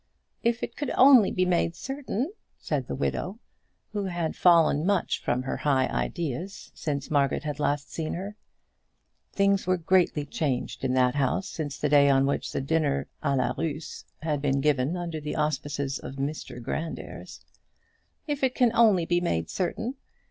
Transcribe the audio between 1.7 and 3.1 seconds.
certain," said the